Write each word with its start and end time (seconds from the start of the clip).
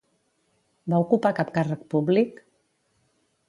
Va 0.93 1.01
ocupar 1.03 1.33
cap 1.41 1.53
càrrec 1.59 1.85
públic? 1.95 2.41